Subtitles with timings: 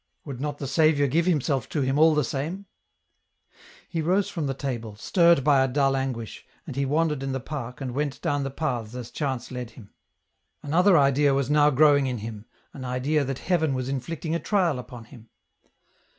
[0.25, 2.65] Would not the Saviour give Himself to him all the same?
[3.87, 7.39] He rose from the table, stirred by a dull anguish, and he wandered in the
[7.39, 9.93] park and went down the paths as chance led him.
[10.63, 14.79] Another idea was now growing in him, an idea that Heaven was inflicting a trial
[14.79, 15.29] upon him.